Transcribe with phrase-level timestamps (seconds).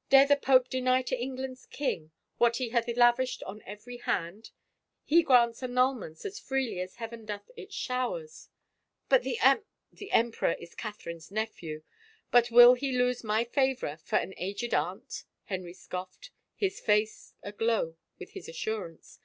[0.00, 4.50] '* Dare the pope deny to England's king what he hath lavished on every hand?
[5.04, 8.48] He grants annulments as freely as Heaven doth its showers
[9.08, 9.64] —""But the emp
[10.00, 11.84] —""The emperor is Catherine's nephew,
[12.32, 13.44] but will he lose no A VISION OF A CROWN my
[13.74, 19.20] favor for an aged aunt?" Henry scoffed, his face aglow with his assurance.